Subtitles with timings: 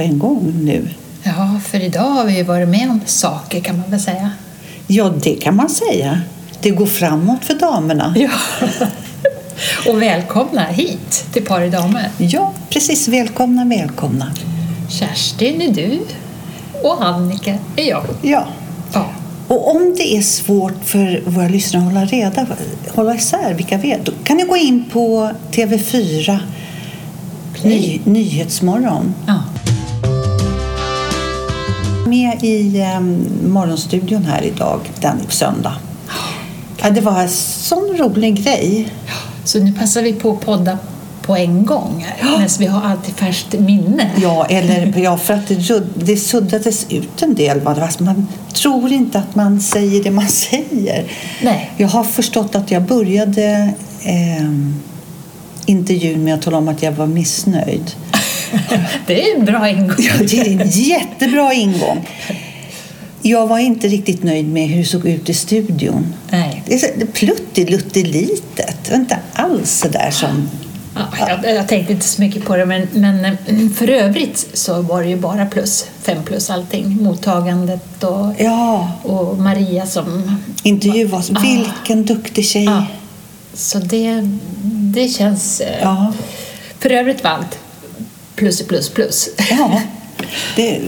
[0.00, 0.88] på en gång nu.
[1.22, 4.30] Ja, för idag har vi ju varit med om saker kan man väl säga.
[4.86, 6.20] Ja, det kan man säga.
[6.60, 8.14] Det går framåt för damerna.
[8.16, 8.30] Ja.
[9.90, 12.08] Och välkomna hit till Par i damer.
[12.18, 13.08] Ja, precis.
[13.08, 14.32] Välkomna, välkomna.
[14.88, 15.98] Kerstin är du
[16.82, 18.04] och Annika är jag.
[18.22, 18.46] Ja.
[18.92, 19.06] Ja.
[19.48, 22.46] Och om det är svårt för våra lyssnare att hålla reda
[22.94, 26.38] hålla isär vilka vi är, då kan ni gå in på TV4
[27.62, 29.14] Ny, Nyhetsmorgon.
[29.26, 29.42] ja.
[32.10, 35.74] Med i um, morgonstudion här idag, den söndag.
[36.82, 38.88] Ja, det var en sån rolig grej.
[39.44, 40.78] Så nu passar vi på att podda
[41.22, 44.10] på en gång här, medan vi har alltid färskt minne.
[44.22, 47.66] Ja, eller, ja för att det, det suddades ut en del.
[47.66, 51.04] Alltså, Man tror inte att man säger det man säger.
[51.42, 51.70] Nej.
[51.76, 54.50] Jag har förstått att jag började eh,
[55.66, 57.90] intervjun med att tala om att jag var missnöjd.
[59.06, 59.94] Det är en bra ingång.
[59.98, 62.08] Ja, det är en jättebra ingång.
[63.22, 66.14] Jag var inte riktigt nöjd med hur det såg ut i studion.
[66.30, 66.62] Nej.
[66.66, 66.86] Det är så-.
[68.84, 70.48] Det var inte alls så där som...
[70.94, 73.34] Ja, jag, jag tänkte inte så mycket på det, men, men eh,
[73.76, 75.86] för övrigt så var det ju bara plus.
[76.02, 77.02] Fem plus allting.
[77.02, 80.36] Mottagandet och, Ja, och Maria som...
[80.62, 81.30] intervjuas.
[81.30, 81.40] Ah.
[81.40, 82.64] Vilken duktig tjej.
[82.64, 82.86] Ja.
[83.54, 84.28] Så det,
[84.94, 85.60] det känns...
[85.60, 86.12] eh, Ja.
[86.78, 87.58] För övrigt var allt
[88.40, 89.28] plus plus plus.
[89.50, 89.80] Ja.
[90.56, 90.82] Det är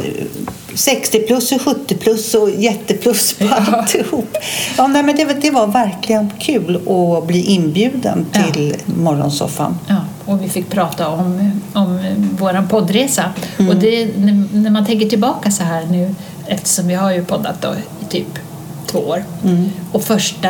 [0.75, 3.51] 60 plus och 70 plus och jätteplus på Ja.
[3.55, 4.37] alltihop.
[4.79, 8.41] Ja, nej, men det, var- det var verkligen kul att bli inbjuden Ja.
[8.53, 9.79] till morgonsoffan.
[9.89, 11.99] Ja, och vi fick prata om, om
[12.39, 13.25] vår poddresa.
[13.59, 13.71] Mm.
[13.71, 14.09] Och det,
[14.53, 16.15] när, man tänker tillbaka så här nu,
[16.47, 18.39] eftersom vi har ju poddat då i typ
[18.87, 19.25] två år.
[19.45, 19.71] Mm.
[19.93, 20.49] Och första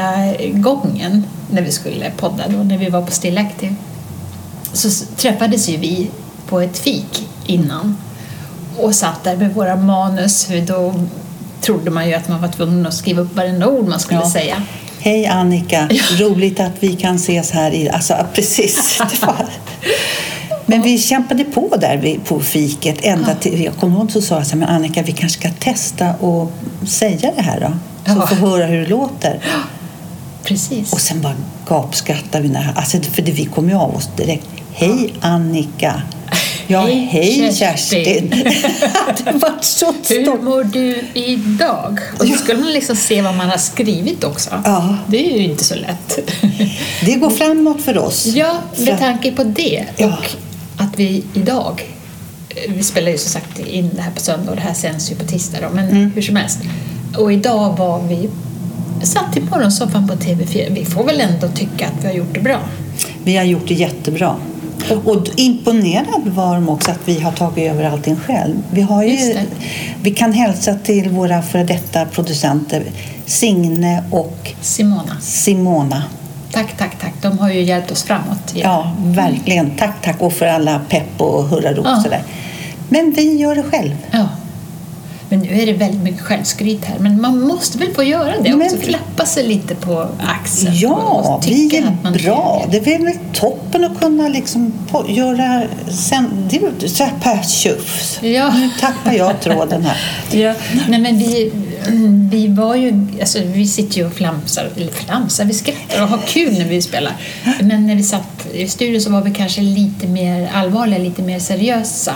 [0.52, 3.74] gången när vi skulle podda, då, när vi var på Still Active,
[4.72, 6.10] så träffades ju vi
[6.52, 7.96] på ett fik innan
[8.78, 10.48] och satt där med våra manus.
[10.66, 10.94] Då
[11.60, 14.30] trodde man ju att man var tvungen att skriva upp varenda ord man skulle Ja.
[14.30, 14.62] säga.
[15.00, 17.70] Hej Annika, roligt att vi kan ses här.
[17.70, 19.02] I, alltså, precis.
[20.66, 22.98] Men vi kämpade på där på fiket.
[23.02, 25.50] Ända till, jag kommer ihåg så sa jag så här, men Annika vi kanske ska
[25.50, 26.52] testa och
[26.88, 27.72] säga det här då.
[28.12, 28.26] Så Ja.
[28.26, 29.40] får höra hur det låter.
[30.44, 30.92] Precis.
[30.92, 31.34] Och sen bara
[31.68, 32.48] gapskrattade vi.
[32.48, 34.48] När, alltså, för det, vi kom ju av oss direkt.
[34.72, 36.02] Hej Annika!
[36.66, 38.28] Ja, Hej, hej, Kerstin.
[39.24, 40.42] Det var så Hur stort.
[40.42, 41.98] mår du idag?
[42.20, 44.50] Och så skulle man liksom se vad man har skrivit också.
[44.64, 44.96] Ja.
[45.06, 46.18] Det är ju inte så lätt.
[47.04, 48.26] Det går framåt för oss.
[48.26, 50.06] ja, med tanke på det Ja.
[50.06, 50.24] och
[50.84, 51.82] att vi idag
[52.48, 55.10] eh, vi spelar ju som sagt in det här på söndag och det här sänds
[55.12, 56.10] ju på tisdag då, men Mm.
[56.14, 56.58] hur som helst.
[57.18, 58.28] Och idag var vi
[59.06, 60.66] satt i morgonsoffan på TV4.
[60.74, 62.60] Vi får väl ändå tycka att vi har gjort det bra.
[63.24, 64.36] Vi har gjort det jättebra.
[65.04, 68.54] Och imponerad var de också att vi har tagit över allting själv.
[68.70, 69.36] Vi, har ju,
[70.02, 72.84] vi kan hälsa till våra före detta producenter
[73.26, 76.02] Signe och Simona, Simona.
[76.52, 77.14] tack, tack, tack.
[77.22, 78.52] De har ju hjälpt oss framåt.
[78.54, 79.70] Ja, verkligen.
[79.76, 80.20] Tack, tack.
[80.20, 81.86] Och för alla pepp och hurrarop.
[81.86, 82.00] Ja.
[82.02, 82.22] Sådär.
[82.88, 83.96] Men vi gör det själv.
[84.10, 84.28] Ja.
[85.32, 86.98] Men nu är det väldigt mycket självskryt här.
[86.98, 88.76] Men man måste väl få göra det Men- också?
[88.76, 90.72] Klappa sig lite på axeln.
[90.76, 92.66] Ja, vi är bra.
[92.70, 95.62] Det är väl toppen att kunna liksom på, göra...
[95.90, 98.18] Sen, det är så här per tjufs.
[98.22, 98.54] Ja.
[98.54, 99.96] Nu tappar jag tråden här.
[100.40, 100.54] Ja,
[100.88, 101.52] nej men vi,
[102.30, 106.20] vi var ju, alltså vi sitter ju och flamsar, eller flamsar, vi skrattar och har
[106.26, 107.12] kul när vi spelar.
[107.60, 111.38] Men när vi satt i studion så var vi kanske lite mer allvarliga, lite mer
[111.38, 112.14] seriösa.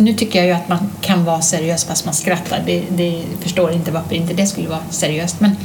[0.00, 2.62] Nu tycker jag ju att man kan vara seriös fast man skrattar.
[2.66, 5.40] Det, det förstår inte varför inte det skulle vara seriöst.
[5.40, 5.56] Men,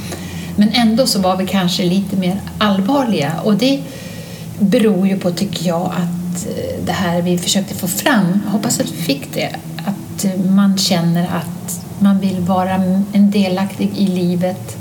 [0.55, 3.81] men ändå så var vi kanske lite mer allvarliga och det
[4.59, 8.79] beror ju på, tycker jag, att eh, det här vi försökte få fram, jag hoppas
[8.79, 9.55] att vi fick det,
[9.85, 12.73] att eh, man känner att man vill vara
[13.13, 14.77] en delaktig i livet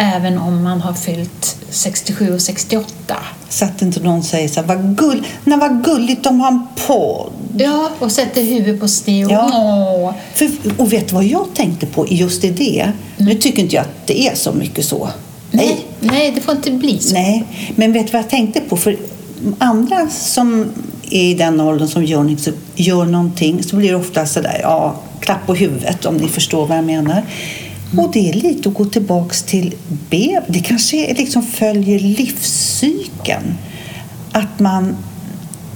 [0.00, 3.16] även om man har fyllt 67 och 68.
[3.48, 6.66] Så att inte någon säger så här, vad, gull, nej, vad gulligt de har en
[6.86, 7.32] podd.
[7.56, 10.14] Ja, och sätter huvudet på sned och Ja.
[10.34, 12.92] För, och vet du vad jag tänkte på just i det?
[13.16, 15.08] Nu tycker inte jag att det är så mycket så.
[15.50, 17.14] Nej, nej, det får inte bli så.
[17.14, 17.44] Nej,
[17.76, 18.76] men vet du vad jag tänkte på?
[18.76, 18.96] För
[19.58, 20.66] andra som
[21.10, 22.36] är i den åldern som gör,
[22.74, 26.78] gör någonting så blir det ofta sådär, ja, klapp på huvudet om ni förstår vad
[26.78, 27.22] jag menar.
[27.98, 29.74] Och det är lite att gå tillbaks till
[30.10, 30.40] B.
[30.48, 33.54] Det kanske är liksom följer livscykeln.
[34.32, 34.96] Att man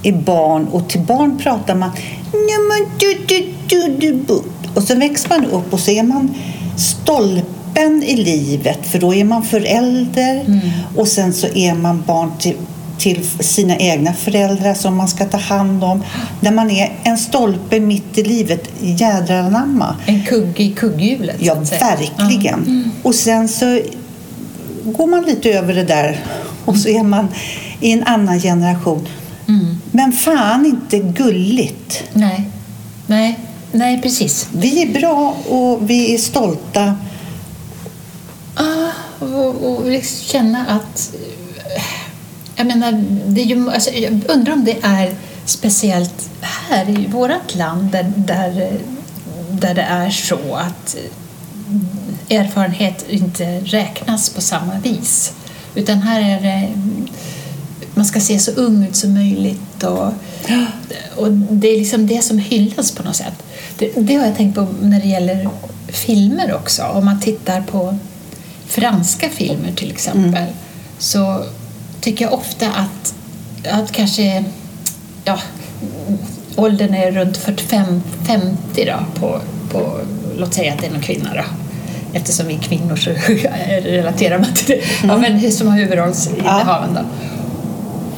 [0.03, 1.89] är barn och till barn pratar man
[2.33, 4.39] "Nej, men du, du, du, du, bu."
[4.75, 6.35] och så växer man upp och så är man
[6.77, 10.61] stolpen i livet för då är man förälder
[10.95, 12.55] och sen så är man barn till
[12.97, 16.03] till sina egna föräldrar som man ska ta hand om.
[16.41, 18.69] Där man är en stolpe mitt i livet.
[18.81, 19.95] Jädrar anamma.
[20.05, 21.35] En kugge i kugghjulet.
[21.39, 22.91] Ja, verkligen.
[23.03, 23.81] Och sen så
[24.83, 26.23] går man lite över det där
[26.65, 27.27] och så är man
[27.79, 29.07] i en annan generation.
[29.47, 29.77] Mm.
[29.91, 32.03] Men fan inte gulligt.
[32.13, 32.49] Nej.
[33.07, 33.39] Nej.
[33.71, 34.47] Nej, precis.
[34.51, 36.95] Vi är bra och vi är stolta.
[38.55, 41.15] Ah, och, och liksom känna att...
[42.55, 42.91] Jag menar,
[43.25, 45.13] det är ju, alltså, jag undrar om det är
[45.45, 48.79] speciellt här i vårt land där, där,
[49.51, 50.95] där det är så att
[52.29, 55.33] eh, erfarenhet inte räknas på samma vis.
[55.75, 56.69] Utan här är det...
[57.93, 60.13] Man ska se så ung ut som möjligt och,
[61.15, 63.43] och det är liksom det som hyllas på något sätt.
[63.77, 65.49] Det, det har jag tänkt på när det gäller
[65.87, 66.83] filmer också.
[66.83, 67.97] Om man tittar på
[68.67, 70.45] franska filmer till exempel
[70.97, 71.45] så
[72.05, 73.15] tycker jag ofta att,
[73.71, 74.43] att kanske
[75.23, 75.39] ja,
[76.55, 77.85] åldern är runt 45-50
[78.75, 79.41] då på,
[79.71, 79.99] på,
[80.37, 81.43] låt säga att det är någon kvinna då.
[82.13, 83.09] Eftersom vi är kvinnor så
[83.89, 85.07] relaterar man till det.
[85.07, 87.01] Ja, men som har huvudrollsinnehaven då.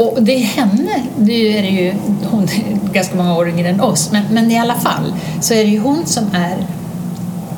[0.05, 1.93] Och det är henne, nu är det ju
[2.31, 5.63] hon är ganska många år yngre än oss, men, men i alla fall så är
[5.63, 6.57] det ju hon som är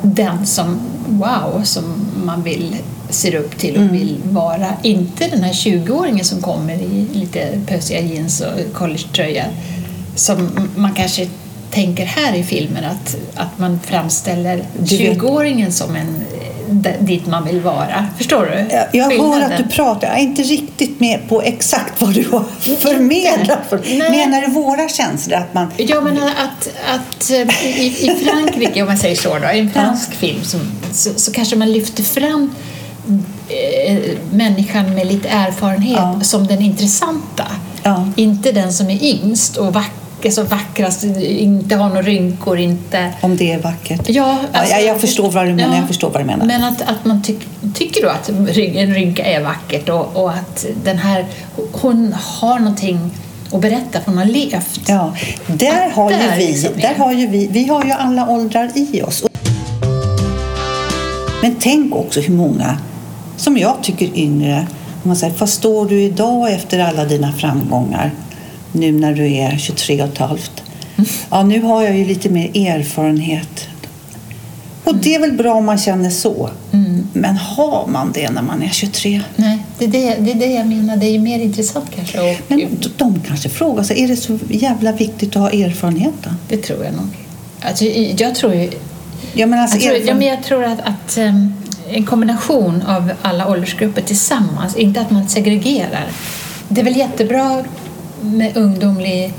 [0.02, 0.80] den som,
[1.10, 1.84] wow, som
[2.24, 2.76] man vill
[3.08, 4.66] ser upp till och vill vara.
[4.82, 9.44] Inte den här 20-åringen som kommer i lite pösiga jeans och collegetröja
[10.14, 11.28] som man kanske
[11.70, 16.24] tänker här i filmen att, att man framställer Du vet- 20-åringen som en
[17.00, 18.06] dit man vill vara.
[18.18, 18.74] Förstår du?
[18.74, 20.08] Jag, jag hör att du pratar.
[20.08, 22.44] Jag är inte riktigt med på exakt vad du har
[22.76, 23.70] förmedlat.
[24.10, 25.36] Menar du våra känslor?
[25.38, 29.50] Att man, Jag menar att, att eh, i, i Frankrike, om man säger så, då,
[29.50, 30.60] i en fransk film som,
[30.92, 32.54] så, så kanske man lyfter fram
[33.48, 33.98] eh,
[34.32, 36.20] människan med lite erfarenhet Ja.
[36.22, 37.46] som den intressanta.
[37.82, 38.08] Ja.
[38.16, 39.90] Inte den som är yngst och vacker,
[40.28, 43.12] så vackrast, inte har några rynkor, inte...
[43.20, 44.00] om det är vackert.
[44.08, 45.76] Ja, alltså- ja, jag förstår vad du menar.
[45.76, 46.46] Jag förstår vad du menar.
[46.46, 47.38] Men att, att man tyck,
[47.74, 51.26] tycker då att en rynka är vackert och, och att den här,
[51.72, 53.10] hon har någonting
[53.52, 54.80] att berätta för hon har levt.
[54.88, 55.14] Ja,
[55.46, 58.28] där Att har, ju vi, liksom är- där har ju vi, vi har ju alla
[58.28, 59.24] åldrar i oss.
[61.42, 62.78] Men tänk också hur många,
[63.36, 64.66] som jag tycker yngre,
[65.02, 68.10] om man säger, vad står du idag efter alla dina framgångar?
[68.72, 70.62] Nu när du är 23 och ett halvt.
[71.30, 73.68] Ja, nu har jag ju lite mer erfarenhet.
[74.84, 76.50] Och det är väl bra om man känner så.
[77.12, 79.20] Men har man det när man är 23?
[79.36, 80.96] Nej, det är det, det är det jag menar.
[80.96, 82.20] Det är mer intressant kanske.
[82.30, 86.30] Och, Men de- kanske frågar sig, är det så jävla viktigt att ha erfarenhet då?
[86.48, 87.06] Det tror jag nog.
[87.60, 88.70] Alltså, jag tror ju...
[89.34, 91.54] Jag menar, alltså, Jag tror, ja, erfaren- men jag tror att, att em,
[91.90, 96.06] en kombination av alla åldersgrupper tillsammans, inte att man segregerar.
[96.68, 97.64] Det är väl jättebra
[98.22, 99.32] med ungdomlig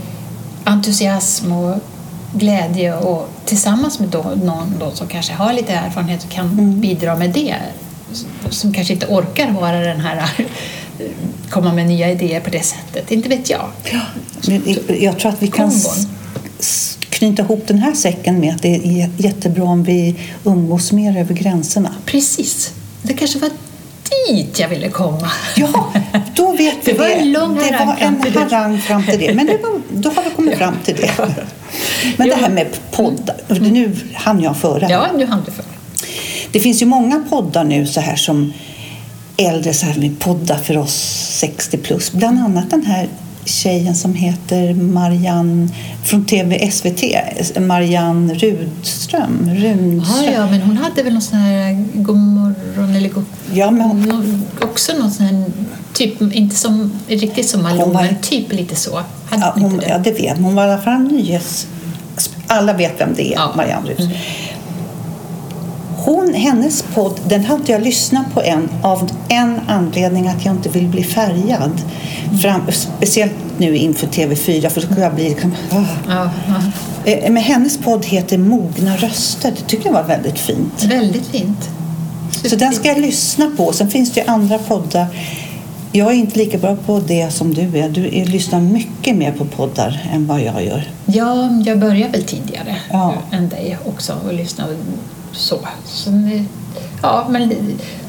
[0.64, 1.76] entusiasm och
[2.34, 6.82] glädje och tillsammans med då, någon då som kanske har lite erfarenhet och kan Mm.
[6.82, 7.56] bidra med det.
[8.50, 10.30] Som kanske inte orkar vara den här
[11.50, 13.12] komma med nya idéer på det sättet.
[13.12, 13.70] Inte vet jag.
[14.48, 15.72] Men jag tror att vi kan
[17.10, 21.34] knyta ihop den här säcken med att det är jättebra om vi umgås mer över
[21.34, 21.96] gränserna.
[22.06, 22.72] Precis.
[23.02, 23.50] Det kanske var
[24.28, 25.32] dit jag ville komma.
[25.56, 25.94] Ja,
[26.36, 28.40] då vet vi Det var en lång Det var en det.
[28.40, 29.34] harang fram till det.
[29.34, 31.12] Men det var, då har vi kommit fram till det.
[32.18, 34.88] Men det här med poddar, nu hann jag före.
[34.90, 35.66] Ja, nu hann du för.
[36.52, 38.54] Det finns ju många poddar nu så här som
[39.38, 40.94] äldre så här med poddar för oss
[41.40, 42.12] 60 plus.
[42.12, 43.08] Bland annat den här
[43.46, 45.68] tjejen som heter Marianne
[46.04, 47.04] från TV SVT,
[47.60, 49.50] Marianne Rudström.
[49.56, 50.24] Rundström.
[50.26, 53.26] Ja, ja, men hon hade väl någon sån här god morgon eller god...
[53.54, 55.46] Ja, men hon- Också någon sån här,
[55.94, 58.96] typ, inte som, riktigt som Malou, var- men typ lite så.
[59.26, 60.12] Hade Ja, hon hon, inte ja, det?
[60.12, 61.68] det vet Hon var i alla fall nyhets...
[62.48, 63.44] Alla vet vem det är, Ja.
[63.44, 63.58] Mm.
[63.58, 64.10] Marianne Rudström.
[66.04, 70.54] Hon, hennes podd, den har inte jag lyssnat på än av en anledning att jag
[70.56, 71.72] inte vill bli färgad.
[72.42, 75.30] Fram, speciellt nu inför TV4 för då skulle jag bli...
[75.30, 75.76] liksom, ah.
[76.08, 77.12] Ja, ja.
[77.12, 79.52] Eh, Men hennes podd heter Mogna röster.
[79.58, 80.84] Det tycker jag var väldigt fint.
[80.84, 81.70] Väldigt fint.
[82.46, 83.74] Så den ska jag lyssna på.
[83.74, 85.06] Sen finns det ju andra poddar.
[85.92, 87.90] Jag är inte lika bra på det som du är.
[87.90, 90.90] Du är, lyssnar mycket mer på poddar än vad jag gör.
[91.06, 93.14] Ja, jag började väl tidigare Ja.
[93.32, 94.76] än dig också och lyssnade
[95.34, 95.60] så.
[95.86, 96.10] så
[97.02, 97.54] ja, men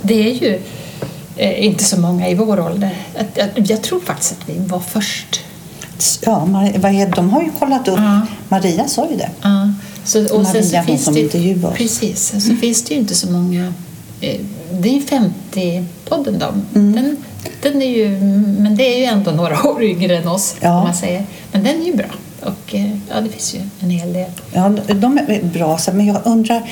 [0.03, 0.61] det, är ju
[1.37, 2.91] eh, inte så många i vår ålder.
[3.57, 5.41] Jag tror faktiskt att vi var först.
[6.21, 6.49] Ja,
[7.17, 7.99] de har ju kollat upp.
[7.99, 8.21] Ja.
[8.49, 9.31] Maria sa ju det.
[9.43, 9.73] Ja,
[10.05, 11.77] så, och Maria, sen så finns som det, intervjuar oss.
[11.77, 13.73] Precis, så finns det ju inte så många...
[14.21, 14.41] eh,
[14.81, 16.79] Det är 50-podden då.
[16.81, 16.93] Mm.
[16.93, 17.17] Den
[17.63, 18.09] Den är ju,
[18.59, 20.79] men det är ju ändå några år yngre än oss, Ja.
[20.79, 21.25] om man säger.
[21.53, 22.07] Men den är ju bra.
[22.41, 24.31] Och eh, ja, det finns ju en hel del.
[24.53, 26.63] Ja, de är bra, men jag undrar...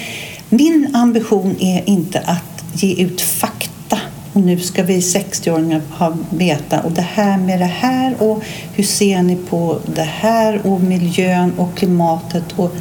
[0.50, 3.98] Min ambition är inte att ge ut fakta.
[4.32, 8.42] Och nu ska vi 60-åringar ha veta och det här med det här och
[8.74, 12.74] hur ser ni på det här och miljön och klimatet och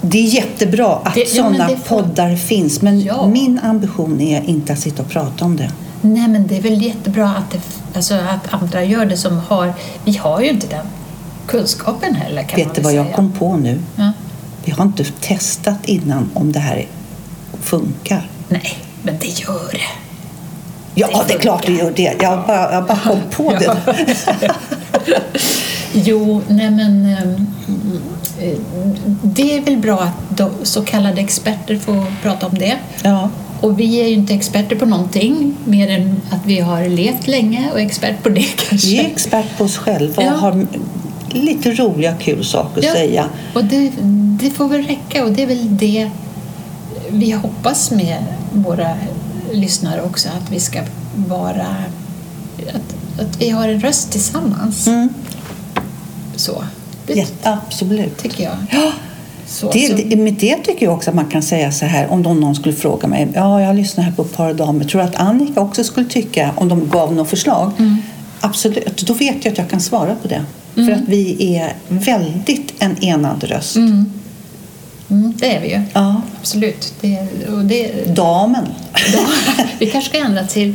[0.00, 3.26] det är jättebra att Det- ja, sådana det får- poddar finns men Ja.
[3.28, 5.70] min ambition är inte att sitta och prata om det.
[6.00, 7.60] Nej, men det är väl jättebra att, det,
[7.96, 9.72] alltså, att andra gör det som har...
[10.04, 10.86] Vi har ju inte den
[11.46, 13.16] kunskapen heller, kan man Vet du väl vad jag säga.
[13.16, 13.80] kom på nu?
[13.96, 14.12] Ja.
[14.64, 16.86] Vi har inte testat innan om det här
[17.62, 18.28] funkar.
[18.48, 19.78] Nej, men det gör det.
[20.94, 22.16] Ja, Det det är klart det gör det.
[22.20, 23.76] Jag bara, jag bara kom på det.
[25.94, 27.46] Jo, nej men ehm,
[28.40, 28.58] eh,
[29.22, 32.76] det är väl bra att de, så kallade experter får prata om det.
[33.02, 37.26] Ja, Och vi är ju inte experter på någonting mer än att vi har levt
[37.28, 38.88] länge och är expert på det kanske.
[38.88, 40.30] vi är expert på oss själva och Ja.
[40.32, 40.66] har
[41.34, 42.92] lite roliga, kul saker att Ja.
[42.92, 43.24] säga.
[43.54, 43.92] Och det,
[44.40, 46.10] det får väl räcka och det är väl det
[47.10, 48.90] vi hoppas med våra
[49.52, 50.80] lyssnare också, att vi ska
[51.28, 51.66] vara...
[52.68, 54.86] Att, att vi har en röst tillsammans.
[54.86, 55.08] Mm.
[56.36, 56.64] Så.
[57.06, 58.18] Det Ja, absolut.
[58.18, 58.56] tycker jag.
[58.70, 58.92] Ja,
[59.46, 62.10] Så, det, så, det, med det tycker jag också att man kan säga så här,
[62.12, 65.06] om någon skulle fråga mig, ja, jag lyssnar här på ett par damer, tror du
[65.08, 67.72] att Annika också skulle tycka, om de gav något förslag?
[67.78, 67.96] Mm.
[68.40, 70.44] Absolut, då vet jag att jag kan svara på det.
[70.74, 73.76] För att vi är väldigt en enad röst.
[73.76, 74.12] Mm.
[75.10, 75.82] Mm, det är vi ju.
[75.92, 76.94] Ja, Absolut.
[77.00, 78.66] Det, och det, damen.
[79.78, 80.74] vi kanske ska ändra till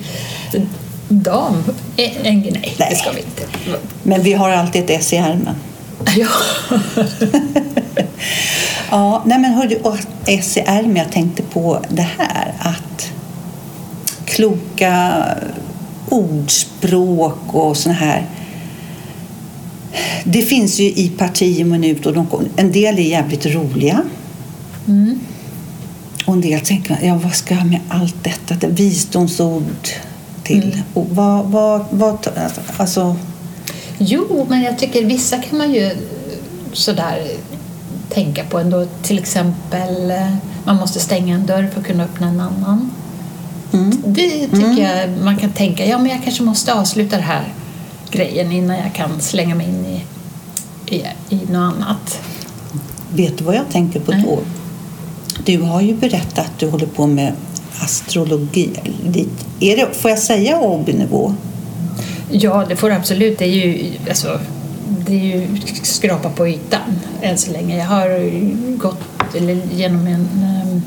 [1.07, 1.63] dam.
[1.97, 3.43] Eh, eh, Nej, det ska vi inte.
[4.03, 5.55] Men vi har alltid ett S i ärmen.
[6.15, 6.27] Ja.
[8.89, 13.11] Ja, nej men hördu, och S i ärmen, jag tänkte på det här att
[14.25, 15.23] kloka
[16.09, 18.25] ordspråk och såna här.
[20.29, 24.03] Det finns ju i parti och minut och de, en del är jävligt roliga.
[24.87, 25.19] Mm.
[26.25, 28.55] Och en del tänker, ja vad ska jag med allt detta?
[28.55, 29.87] Det visdomsord
[30.43, 30.81] till.
[30.93, 32.27] Och vad, vad, vad,
[32.77, 33.15] alltså,
[33.97, 35.91] Jo, men jag tycker vissa kan man ju
[36.73, 37.27] sådär
[38.09, 38.85] tänka på ändå.
[39.01, 42.91] Till exempel, eh, man måste stänga en dörr för att kunna öppna en annan.
[43.73, 47.53] mm, Det tycker jag man kan tänka, ja men jag kanske måste avsluta den här
[48.11, 50.01] grejen innan jag kan slänga mig in i,
[50.89, 52.19] i, i något annat.
[53.13, 54.39] vet du vad jag tänker på då?
[55.45, 57.33] Du har ju berättat att du håller på med
[57.79, 58.69] astrologi.
[59.59, 61.35] Är det, får jag säga hobbynivå?
[62.31, 63.39] Ja, det får du absolut.
[63.39, 64.39] Det är ju, alltså,
[65.07, 65.47] det är ju
[65.83, 67.77] skrapa på ytan än så länge.
[67.77, 68.19] Jag har
[68.77, 69.01] gått
[69.37, 70.81] eller, genom en, ehm,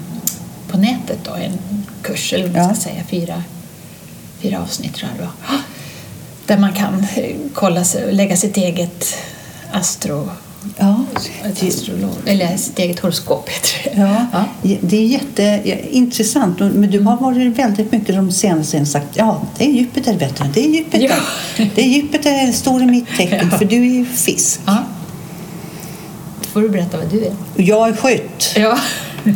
[0.71, 1.59] på nätet då, en
[2.03, 2.75] kurs, eller vad man Ja.
[2.75, 3.43] ska säga, fyra,
[4.41, 5.59] fyra avsnitt tror jag det var.
[6.47, 9.05] Där man kan eh, kolla, sig- lägga sitt eget
[9.73, 10.29] astro,
[10.79, 11.05] Ja.
[11.45, 14.01] ett astrolog, eller sitt eget horoskop heter det.
[14.01, 14.77] Ja, Ja.
[14.81, 16.59] det är jätteintressant.
[16.61, 20.37] Men du har varit väldigt mycket de senaste åren sagt ja, det är Jupiter vet
[20.37, 20.45] du.
[20.55, 20.99] Det är Jupiter.
[21.09, 21.15] Ja.
[21.75, 23.59] Det är Jupiter står i mitt tecken Ja.
[23.59, 24.61] för du är ju fisk.
[24.67, 24.77] Ja.
[26.43, 27.33] Då får du berätta vad du är.
[27.55, 28.53] Och jag är skytt.
[28.57, 28.79] Ja.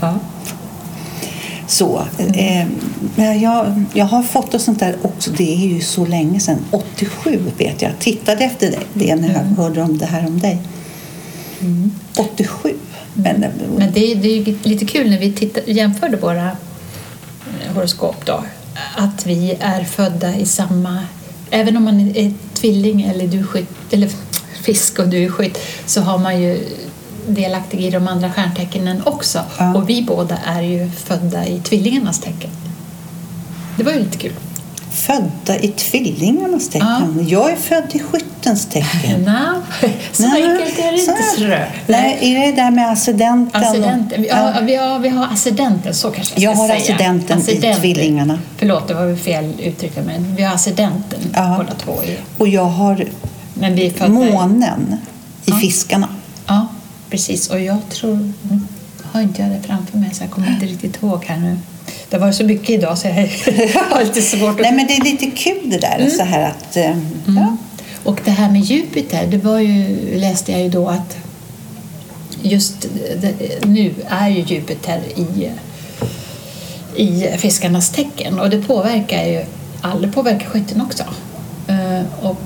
[0.00, 0.14] ja.
[1.70, 5.30] Så, eh, jag, jag har fått och sånt där också.
[5.30, 6.58] Det är ju så länge sedan.
[6.70, 7.92] 87 vet jag.
[7.98, 10.58] Tittade efter det, när jag hörde om det här om dig.
[12.18, 12.74] 87.
[13.14, 13.44] Men,
[13.76, 18.44] Men det är, det är lite kul när vi tittar, jämförde våra eh, horoskop då.
[18.96, 21.04] Att vi är födda i samma...
[21.50, 24.10] Även om man är tvilling eller du skytt, eller
[24.62, 26.66] fisk och du är skytt så har man ju
[27.28, 29.40] delaktig i de andra stjärntecknen också.
[29.58, 29.74] Ja.
[29.74, 32.50] Och vi båda är ju födda i tvillingarnas tecken.
[33.76, 34.32] Det var ju lite kul.
[34.92, 37.26] födda i tvillingarnas tecken.
[37.28, 39.22] Jag är född i skyttens tecken.
[39.24, 41.22] Nej, så Nej, enkelt är det så inte.
[41.22, 41.34] här.
[41.36, 41.66] Så det.
[41.86, 43.62] Nej, är det där med ascendenten?
[43.62, 44.24] och- Ascendenten.
[44.24, 46.80] Ja, vi, har, vi har ascendenten, så kanske Jag ska har säga.
[46.96, 48.38] ascendenten i tvillingarna.
[48.56, 51.54] Förlåt, det var fel uttryck men vi har ascendenten Ja.
[51.56, 52.02] båda två.
[52.04, 53.04] i- Och jag har
[53.54, 54.96] Men vi månen
[55.44, 55.56] i Ja.
[55.56, 56.08] fiskarna.
[56.46, 56.66] Ja,
[57.10, 57.50] precis.
[57.50, 58.32] Och jag tror...
[58.50, 58.60] Nu
[59.02, 61.58] har inte jag det framför mig så jag kommer inte riktigt ihåg här nu.
[62.10, 63.14] Det varit så mycket idag så jag
[63.90, 64.60] har lite svårt att...
[64.60, 66.10] Nej, men det är lite kul det där.
[66.10, 67.56] Så här att, eh, ja.
[68.04, 71.16] Och det här med Jupiter, det var ju, läste jag ju då att
[72.42, 72.86] just
[73.20, 75.50] det, nu är ju Jupiter i,
[76.96, 79.44] i fiskarnas tecken och det påverkar ju
[79.80, 81.04] alla, det påverkar skytten också.
[81.68, 82.40] Eh, Och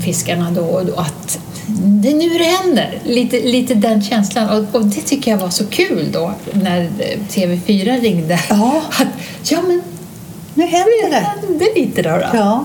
[0.00, 1.38] fiskarna då, och då att
[1.80, 4.48] det är nu det händer, lite, lite den känslan.
[4.48, 6.90] Och, och det tycker jag var så kul då när
[7.30, 8.40] TV4 ringde.
[8.50, 8.82] Ja.
[8.90, 9.08] Att,
[9.50, 9.82] ja men
[10.54, 11.16] nu händer det.
[11.16, 12.10] hände lite då.
[12.10, 12.26] då.
[12.32, 12.64] Ja,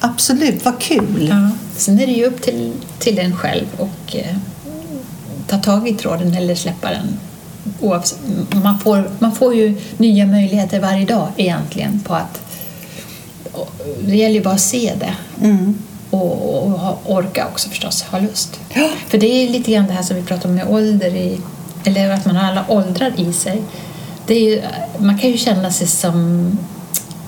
[0.00, 0.64] absolut.
[0.64, 1.28] Vad kul.
[1.30, 1.50] Ja.
[1.76, 4.36] Sen är det ju upp till, till en själv och eh,
[5.46, 7.18] ta tag i tråden eller släppa den.
[7.80, 8.18] Oavsett,
[8.62, 12.40] man, får, man får ju nya möjligheter varje dag egentligen på att
[14.04, 15.14] det gäller ju bara att se det
[15.46, 15.74] Mm.
[16.10, 18.60] Och, och orka också förstås, ha lust.
[18.74, 18.88] Ja.
[19.08, 21.40] För det är lite grann det här som vi pratar om med ålder, i,
[21.84, 23.62] eller att man har alla åldrar i sig.
[24.26, 24.62] Det är ju,
[24.98, 26.50] man kan ju känna sig som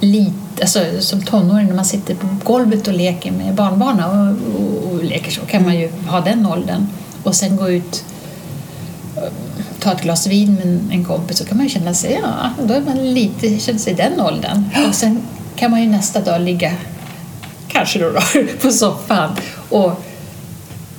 [0.01, 4.93] lite, alltså, som tonåring när man sitter på golvet och leker med barnbarnen och, och,
[4.93, 6.87] och leker så kan man ju ha den åldern
[7.23, 8.05] och sen gå ut
[9.17, 9.23] eh,
[9.81, 12.51] ta ett glas vin med en- en kompis så kan man ju känna sig, ja,
[12.67, 14.65] då är man lite, känner sig i den åldern.
[14.89, 15.23] Och sen
[15.57, 16.73] kan man ju nästa dag ligga,
[17.73, 18.21] kanske då, då
[18.63, 19.37] på soffan
[19.69, 19.87] och,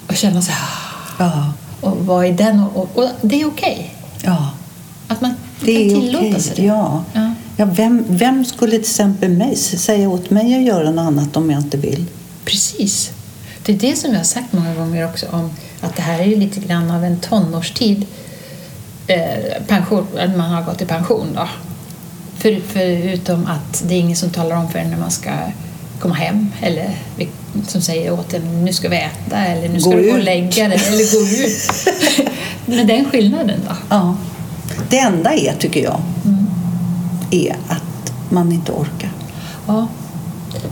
[0.07, 0.79] och känna sig, ah,
[1.19, 3.95] Ja, och vara i den och, och, och det är okej.
[4.23, 4.51] ja.
[5.07, 6.41] Att man Det kan är tillåta okej.
[6.41, 6.63] sig det.
[6.63, 7.03] Ja.
[7.13, 7.33] Ja.
[7.57, 11.51] Ja, vem, vem skulle till exempel mig säga åt mig att göra något annat om
[11.51, 12.05] jag inte vill?
[12.45, 13.11] Precis.
[13.65, 15.51] Det är det som jag har sagt många gånger också om
[15.81, 18.05] att det här är ju lite grann av en tonårstid.
[19.07, 21.47] Eh, pension, man har gått i pension då.
[22.37, 25.31] För, förutom att det är ingen som talar om för en när man ska
[26.03, 26.89] komma hem eller
[27.67, 30.23] som säger åt en nu ska vi äta eller nu ska Gå du gå och
[30.23, 32.29] lägga dig eller gå ut.
[32.65, 33.75] Men den skillnaden då?
[33.89, 34.15] Ja.
[34.89, 36.45] Det enda är, tycker jag, Mm.
[37.31, 39.09] är att man inte orkar.
[39.67, 39.87] Ja.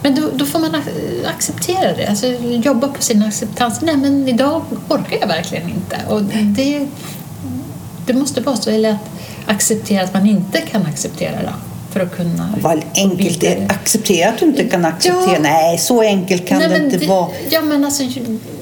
[0.03, 2.27] Men då, då får man ac- acceptera det, alltså
[2.63, 3.81] jobba på sin acceptans.
[3.81, 5.97] Nej, men idag orkar jag verkligen inte.
[6.09, 6.87] Och det,
[8.05, 8.97] det måste vara så, eller att
[9.45, 11.53] acceptera att man inte kan acceptera det
[11.91, 12.53] för att kunna...
[12.61, 13.71] Vad enkelt det är.
[13.71, 15.33] Acceptera att du inte kan acceptera.
[15.33, 15.39] Ja.
[15.41, 17.29] Nej, så enkelt kan Nej, det inte vara.
[17.49, 18.03] Ja, men alltså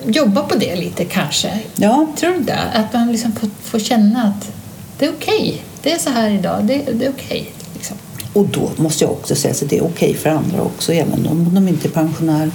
[0.05, 1.59] jobba på det lite kanske.
[1.75, 2.57] Ja, Tror du inte?
[2.73, 4.51] Att man liksom får, får känna att
[4.97, 5.61] det är okej.
[5.81, 6.63] Det är så här idag.
[6.63, 7.51] Det, det är okej.
[7.73, 7.97] liksom.
[8.33, 11.55] och då måste jag också säga att det är okej för andra också, även om
[11.55, 12.51] de inte är pensionärer.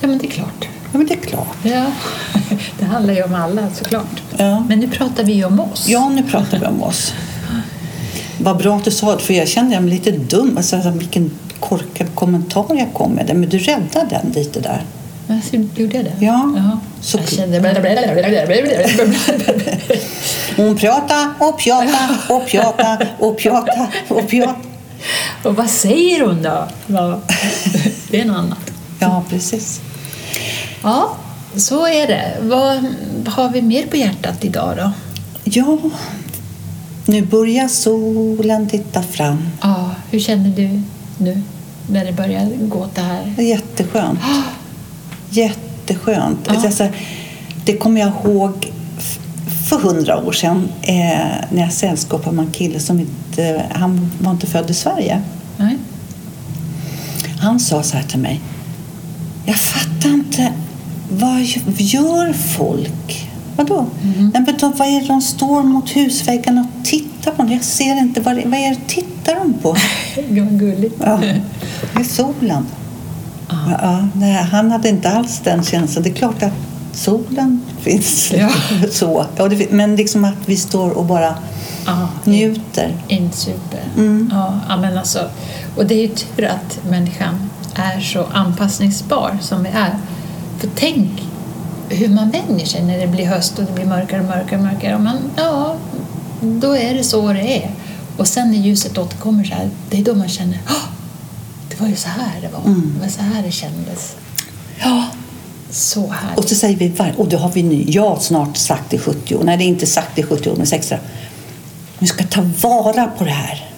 [0.00, 0.68] Ja, men det är klart.
[0.92, 1.56] Ja, men det är klart.
[1.62, 1.86] Ja.
[2.78, 4.22] Det handlar ju om alla såklart.
[4.36, 4.64] Ja.
[4.68, 5.88] Men nu pratar vi ju om oss.
[5.88, 7.14] Ja, nu pratar vi om oss.
[8.42, 10.56] Vad bra att du sa det, för jag kände mig lite dum.
[10.56, 13.26] Alltså, alltså, vilken korkad kommentar jag kom med.
[13.36, 14.82] Men du räddade den lite där.
[15.26, 16.12] Men så gjorde jag det?
[16.20, 16.52] Ja.
[16.56, 16.80] Jaha.
[17.00, 17.60] Så- Jag kände...
[20.56, 24.54] Hon pratar och pjata och pjata och pjata och pjata.
[25.44, 26.68] Och vad säger hon då?
[28.10, 28.58] Det är något annat.
[28.98, 29.80] Ja, precis.
[30.82, 31.16] Ja,
[31.56, 32.36] så är det.
[32.40, 32.84] Vad
[33.26, 34.90] har vi mer på hjärtat idag då?
[35.44, 35.78] Ja,
[37.10, 39.48] nu börjar solen titta fram.
[39.60, 40.82] Ja, hur känner du
[41.18, 41.42] nu
[41.88, 43.34] när det börjar gå åt det här?
[43.36, 44.20] Det är jätteskönt.
[45.30, 46.38] Jätteskönt.
[46.46, 46.66] Ja.
[46.66, 46.88] Alltså,
[47.64, 48.72] det kommer jag ihåg
[49.68, 50.94] för hundra år sedan eh,
[51.50, 55.22] när jag sällskapade med en kille som inte han var inte född i Sverige.
[55.56, 55.78] Nej?
[57.38, 58.40] Han sa så här till mig.
[59.46, 60.52] Jag fattar inte.
[61.08, 61.40] Vad
[61.76, 63.29] gör folk?
[63.60, 63.86] Vadå?
[64.02, 67.52] Nej, men de, vad är det de står mot husväggen och tittar på?
[67.52, 68.20] Jag ser inte.
[68.20, 69.76] Vad, vad är det tittar de på?
[70.28, 70.94] Vad gulligt.
[71.04, 71.20] Ja,
[71.94, 72.66] det är solen.
[73.48, 76.02] Ja, ja, nej, han hade inte alls den känslan.
[76.02, 76.52] Det är klart att
[76.92, 78.32] solen finns.
[78.36, 78.48] Ja.
[78.90, 79.26] Så.
[79.36, 81.34] Ja, det, men liksom att vi står och bara
[81.86, 82.94] Ja, njuter.
[83.08, 83.82] insuper.
[83.96, 84.30] Mm.
[84.68, 85.30] Ja, men alltså,
[85.76, 89.94] och det är ju tur att människan är så anpassningsbar som vi är.
[90.58, 91.10] För tänk
[91.90, 94.64] hur man vänjer sig när det blir höst och det blir mörkare och mörkare och
[94.64, 94.94] mörkare.
[94.94, 95.76] Och man, ja,
[96.40, 97.70] då är det så det är.
[98.16, 100.84] Och sen när ljuset återkommer så här, det är då man känner "Åh,
[101.68, 102.60] det var ju så här det var.
[102.66, 102.94] Mm.
[102.94, 104.14] Det var så här det kändes.
[104.82, 105.04] Ja.
[105.70, 106.30] Så här.
[106.36, 108.98] Och så säger vi, var- och då har vi ny, jag har snart sagt i
[108.98, 111.00] 70 år, nej det är inte sagt i 70 år, men 60 år.
[111.98, 113.69] Vi ska ta vara på det här.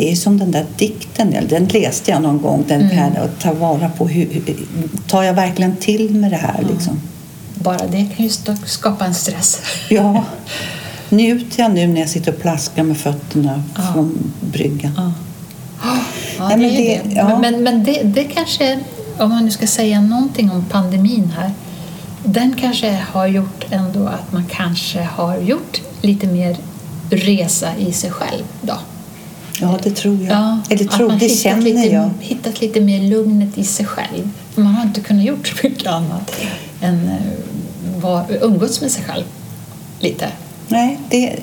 [0.00, 0.06] Mm.
[0.06, 3.52] Det är som den där dikten, den läste jag någon gång, den här att ta
[3.52, 4.42] vara på hur,
[5.06, 7.00] tar jag verkligen till med det här liksom?
[7.54, 8.30] Bara det kan ju
[8.66, 9.60] skapa en stress.
[9.88, 10.24] Ja.
[11.08, 13.82] Njuter jag nu när jag sitter och plaskar med fötterna Ja.
[13.92, 14.92] från bryggan?
[14.96, 15.12] Ja,
[16.38, 17.14] ja Nej, men det- det.
[17.14, 17.38] ja.
[17.38, 18.78] Men, men det, det kanske,
[19.18, 21.50] om man nu ska säga någonting om pandemin här,
[22.24, 26.56] den kanske har gjort ändå att man kanske har gjort lite mer
[27.10, 28.74] resa i sig själv då.
[29.60, 30.58] Ja, det tror jag.
[30.70, 32.10] Eller att tror, man det hittat känner lite, jag.
[32.20, 34.30] hittat lite mer lugnet i sig själv.
[34.54, 36.32] Man har inte kunnat gjort så mycket annat
[36.80, 39.24] än eh, var, umgåtts med sig själv
[40.00, 40.28] lite.
[40.68, 41.36] Nej, det,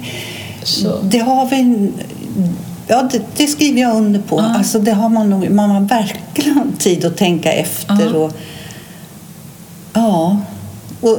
[0.63, 1.01] Så.
[1.03, 1.91] det har vi...
[2.88, 4.39] Ja, det, det skriver jag under på.
[4.39, 4.56] Ja.
[4.58, 5.49] Alltså, det har man nog.
[5.49, 8.12] Man har verkligen tid att tänka efter.
[8.13, 8.17] Ja.
[8.17, 8.32] Och,
[9.93, 10.38] ja.
[11.01, 11.17] Och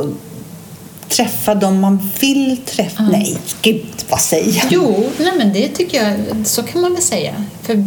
[1.08, 3.02] träffa dem man vill träffa.
[3.02, 4.64] Nej, gud vad säger jag?
[4.70, 7.32] Jo, nej men det tycker jag, så kan man väl säga.
[7.62, 7.84] För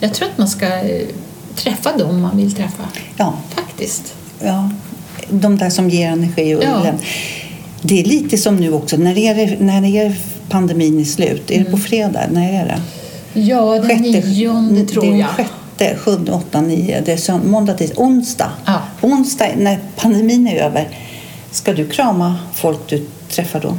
[0.00, 1.06] jag tror att man ska eh,
[1.56, 2.82] träffa dem man vill träffa.
[3.16, 4.14] Ja, Faktiskt.
[4.40, 4.70] ja.
[5.30, 6.82] De där som ger energi och Ja.
[7.82, 8.96] Det är lite som nu också.
[8.96, 10.14] När är, det, när är
[10.48, 11.50] pandemin i slut?
[11.50, 12.20] Är det på fredag?
[12.32, 12.80] När är det?
[13.40, 15.28] Ja, den Sjätte- nionde tror det är jag.
[15.28, 17.00] sjätte, sjunde, åtta, nio.
[17.00, 18.50] Det är sönd- måndag, tisdag, onsdag.
[18.64, 18.78] Ja.
[19.00, 20.88] Onsdag, när pandemin är över.
[21.54, 23.76] Ska du krama folk du träffar då?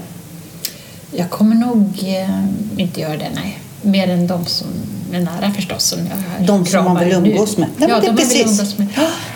[1.11, 2.43] Jag kommer nog eh,
[2.77, 3.59] inte göra det, nej.
[3.81, 4.67] Mer än de som
[5.13, 5.83] är nära förstås.
[5.83, 7.67] Som jag De som man vill umgås med.
[7.77, 8.59] Nej, ja, men det är de man vill precis.
[8.59, 8.87] umgås med.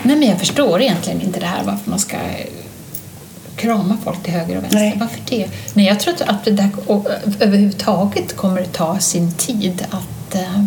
[0.02, 2.46] Nej, men jag förstår egentligen inte det här varför man ska eh,
[3.56, 4.78] krama folk till höger och vänster.
[4.78, 4.96] Nej.
[5.00, 5.46] Varför det?
[5.74, 10.34] Nej, jag tror att, att det där ö- överhuvudtaget kommer det ta sin tid att
[10.34, 10.60] eh,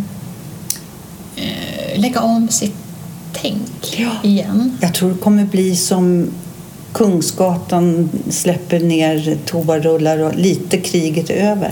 [1.35, 2.75] eh, lägga om sitt
[3.33, 4.09] tänk Ja.
[4.23, 4.77] igen.
[4.81, 6.27] Jag tror det kommer bli som
[6.93, 11.71] Kungsgatan släpper ner toarullar och lite kriget är över.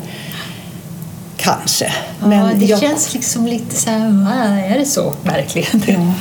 [1.37, 1.93] Kanske.
[2.21, 5.83] ja, det jag, känns liksom lite så här, "Ah, är det så verkligen?
[5.87, 6.13] Ja.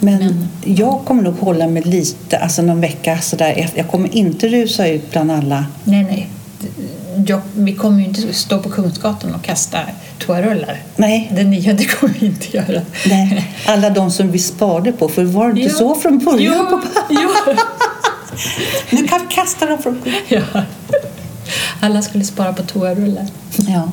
[0.00, 3.70] Men, Men- jag kommer nog hålla mig lite, alltså någon vecka sådär.
[3.74, 5.64] Jag kommer inte rusa ut bland alla.
[5.84, 6.28] Nej, nej.
[7.26, 9.78] Jag, vi kommer ju inte stå på Kungsgatan och kasta
[10.18, 10.82] toarullar.
[10.96, 12.82] Nej, Den nionde kommer vi inte göra.
[13.06, 13.54] nej.
[13.66, 15.08] alla de som vi sparade på.
[15.08, 15.78] För var det inte Ja.
[15.78, 16.66] så från början?
[16.70, 16.80] Jo,
[17.46, 17.54] jo.
[18.90, 20.42] Nu kan vi kasta dem från Ja.
[21.80, 23.26] Alla skulle spara på toarullar.
[23.56, 23.88] Ja.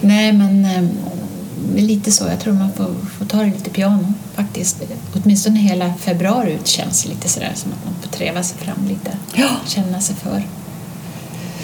[0.00, 0.82] Nej, men eh,
[1.76, 2.24] lite så.
[2.24, 4.76] Jag tror man får, får ta det lite piano faktiskt.
[5.14, 9.10] Åtminstone hela februari ut känns lite sådär som att man får treva sig fram lite.
[9.34, 9.48] Ja.
[9.66, 10.42] Känna sig för.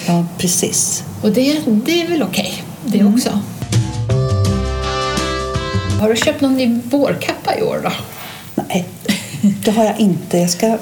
[0.06, 1.04] Ja, precis.
[1.22, 3.14] Och det, det är väl okej, det Mm.
[3.14, 3.30] också.
[6.00, 7.92] Har du köpt någon ny vårkappa i år då?
[8.68, 8.86] Nej,
[9.64, 10.38] det har jag inte.
[10.38, 10.78] Jag ska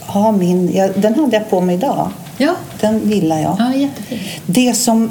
[0.00, 0.72] ha min...
[0.76, 2.10] Jag, den hade jag på mig idag.
[2.38, 3.56] Ja, Den gillar jag.
[3.58, 4.18] ja jättefin.
[4.46, 5.10] Det som...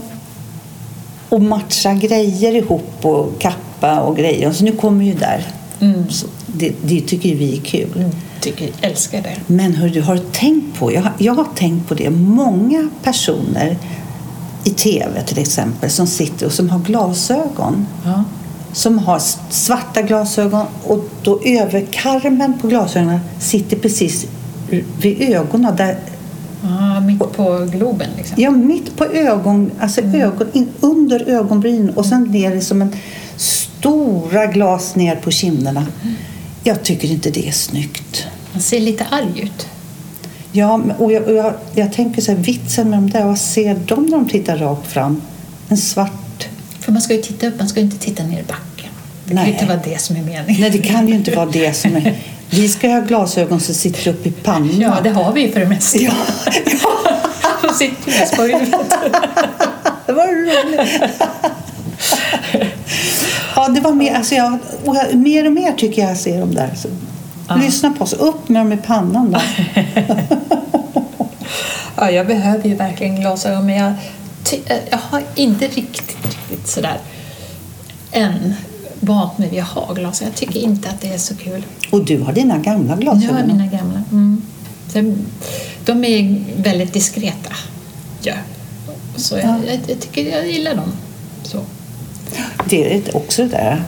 [1.29, 4.51] att matcha grejer ihop och kappa och grejer.
[4.51, 5.47] Så nu kommer ju där.
[5.79, 6.09] Mm.
[6.09, 8.05] Så det, det tycker vi är kul.
[8.41, 9.35] Tycker, älskar det.
[9.47, 13.77] Men hur du har tänkt på, jag, har- jag har tänkt på det, många personer
[14.63, 17.87] i tv till exempel som sitter och som har glasögon.
[18.05, 18.23] Ja.
[18.73, 24.25] Som har svarta glasögon och då överkarmen på glasögonen sitter precis
[25.01, 25.75] vid ögonen.
[25.75, 25.97] Där,
[26.63, 28.41] Ja, mitt på Globen liksom.
[28.41, 30.21] ja, mitt på ögon, alltså Mm.
[30.21, 32.95] ögon, in, under ögonbrynen och sen ner som en
[33.37, 35.85] stora glas ner på kinderna.
[36.03, 36.15] Mm.
[36.63, 38.27] Jag tycker inte det är snyggt.
[38.53, 39.67] Han ser lite arg ut.
[40.51, 43.75] Ja, och jag, och jag, jag tänker så här, vitsen med de där, vad ser
[43.85, 45.21] de när de tittar rakt fram?
[45.69, 46.47] En svart...
[46.79, 48.89] För man ska ju titta upp, man ska ju inte titta ner i backen.
[49.25, 49.45] Det kan Nej.
[49.45, 50.61] ju inte vara det som är meningen.
[50.61, 52.15] Nej, det kan ju inte vara det som är...
[52.49, 54.81] Vi ska ha glasögon som sitter upp i pannan.
[54.81, 55.99] Ja, det har vi ju för det mesta.
[55.99, 56.13] Ja,
[57.61, 58.93] De sitter mest på huvudet.
[60.05, 61.11] det var roligt.
[63.81, 66.53] Ja, det var mer, alltså jag, och jag, mer och mer tycker jag ser dem
[66.55, 66.75] där.
[66.75, 66.87] Så,
[67.59, 69.41] Lyssna på oss, upp med dem i pannan då.
[71.95, 73.89] Ja, jag behöver ju verkligen glasögon men jag,
[74.65, 76.97] eh, jag har inte riktigt, riktigt sådär
[78.11, 78.53] än
[78.99, 80.31] vant mig vid att ha glasögon.
[80.31, 81.63] Jag tycker inte att det är så kul.
[81.91, 83.47] Och du har dina gamla har jag glasögon.
[83.47, 84.03] mina gamla.
[84.11, 84.41] Mm.
[85.85, 87.55] De är väldigt diskreta.
[88.21, 88.33] Ja.
[89.15, 89.57] Så jag, Ja.
[89.67, 90.91] jag, jag tycker jag gillar dem.
[92.69, 93.83] Det är också det där.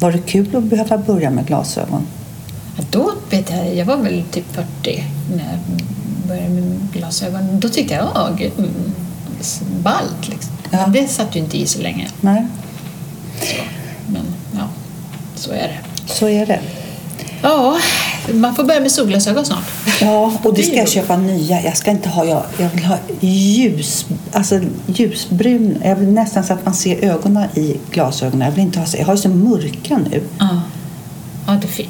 [0.00, 2.06] Var det kul att behöva börja med glasögon?
[2.76, 5.04] Ja, Då vet jag, jag var väl typ 40
[5.36, 5.58] när jag
[6.28, 7.60] började med glasögon.
[7.60, 8.70] Då tyckte jag, ja, mm,
[9.82, 10.52] ballt liksom.
[10.70, 10.78] Ja.
[10.82, 12.08] Men det satt ju inte i så länge.
[12.20, 12.46] Nej,
[13.40, 13.56] Så.
[14.06, 14.68] Men ja,
[15.34, 15.78] så är det.
[16.06, 16.60] så är det.
[17.42, 17.76] Ja,
[18.34, 19.64] man får börja med solglasögon snart.
[20.00, 21.62] Ja, och det ska jag köpa nya.
[21.62, 25.78] Jag ska inte ha, jag, jag vill ha ljus, alltså ljusbrun.
[25.84, 28.48] Jag vill nästan så att man ser ögonen i glasögonen.
[28.48, 30.22] Jag vill inte ha, jag har ju så mörka nu.
[30.38, 30.60] Ja,
[31.46, 31.86] ja det, fin-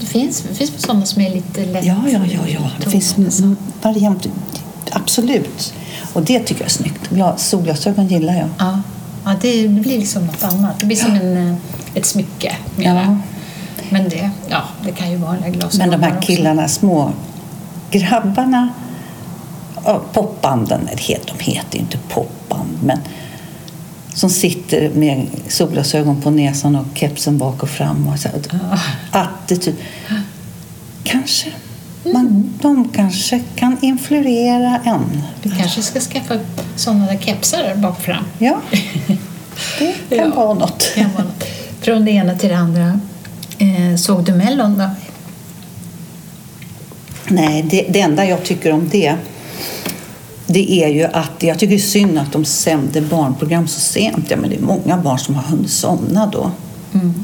[0.00, 2.70] det finns, det finns sådana som är lite lätt Ja, ja, ja, ja.
[2.84, 3.42] Det finns tonade, så.
[3.42, 4.26] m- variant.
[4.90, 5.74] Absolut.
[6.12, 7.10] Och det tycker jag är snyggt.
[7.10, 8.48] Gla- Solglasögon gillar jag.
[8.58, 8.80] Ja,
[9.24, 10.80] ja det, blir liksom något annat.
[10.80, 11.54] Det blir som en, eh,
[11.94, 12.52] ett smycke.
[12.76, 13.16] Ja.
[13.92, 16.26] Men det, ja, det kan ju vanliga glasögon Men de här vara också.
[16.32, 17.12] killarna, små
[17.90, 18.68] grabbarna,
[20.12, 20.88] popbanden,
[21.26, 22.98] de heter ju inte popband, men
[24.14, 28.08] som sitter med solglasögon på näsan och kepsen bak och fram.
[28.08, 28.28] Och så.
[28.50, 28.78] Ja.
[29.10, 29.76] Attityd.
[31.04, 31.48] Kanske.
[32.12, 35.22] Man, de kanske kan influera en.
[35.42, 36.34] Vi kanske ska skaffa
[36.76, 38.24] sådana där kepsar bak och fram.
[38.38, 38.60] Ja,
[39.78, 40.34] det kan Ja.
[40.36, 40.92] vara något.
[40.94, 41.44] Kan vara något.
[41.80, 43.00] Från det ena till det andra.
[43.62, 44.90] Eh, såg du Mellon då?
[47.28, 49.16] Nej, det, det enda jag tycker om det,
[50.46, 54.24] det är ju att jag tycker det är synd att de sänder barnprogram så sent.
[54.30, 56.50] Ja, men det är många barn som har hunnit somna då.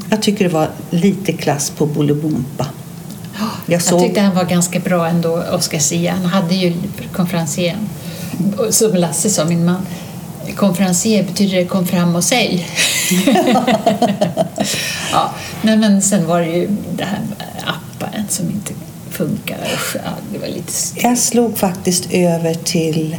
[0.09, 2.65] Jag tycker det var lite klass på Bolibompa.
[3.65, 6.13] Jag Jag, såg- tyckte han var ganska bra ändå, Oscar Sia.
[6.13, 6.73] Han hade ju
[7.13, 7.77] konferencier.
[8.57, 9.81] Och Som Lasse sa, min man,
[10.55, 12.67] konferencier betyder kom fram och säg.
[15.11, 15.31] ja,
[15.61, 18.73] nej, men sen var det ju det här med appen som inte
[19.09, 19.57] funkar.
[19.95, 20.73] Ja, det var lite...
[20.95, 23.17] Jag slog faktiskt över till,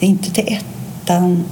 [0.00, 1.44] inte till ettan,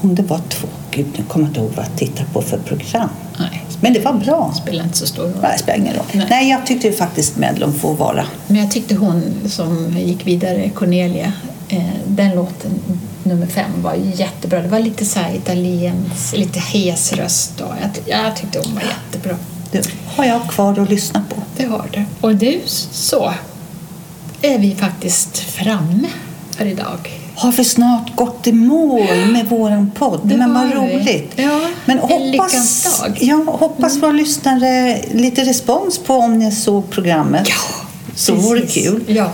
[0.00, 0.68] om det var två.
[0.90, 3.08] Gud, nu kommer jag inte ihåg vad jag tittade på för program.
[3.38, 4.54] Nej, Men det var bra.
[4.62, 5.32] spelar inte så stor roll.
[5.42, 6.04] Nej, det spelar ingen roll.
[6.12, 6.26] Nej.
[6.30, 6.50] Nej.
[6.50, 8.24] jag tyckte faktiskt Medlem får vara.
[8.46, 11.32] Men jag tyckte hon som gick vidare, Cornelia,
[11.68, 12.70] eh, den låten,
[13.28, 14.60] nummer fem, var jättebra.
[14.60, 17.60] Det var lite så här italiensk, lite hes röst.
[17.60, 17.90] Och jag,
[18.24, 19.36] jag tyckte hon var jättebra.
[19.70, 21.36] Det har jag kvar att lyssna på.
[21.56, 22.04] Det har du.
[22.20, 22.60] Och du,
[22.90, 23.32] så
[24.42, 26.08] är vi faktiskt framme
[26.50, 27.20] för idag.
[27.34, 30.20] Har vi snart gått i mål med våran podd?
[30.24, 31.32] Det Men vad roligt!
[31.36, 33.18] Ja, Men en hoppas, dag.
[33.20, 37.48] Ja, hoppas våra lyssnare lite respons på om ni såg programmet.
[38.14, 38.88] så vore det precis.
[38.88, 39.04] kul.
[39.06, 39.30] Ja,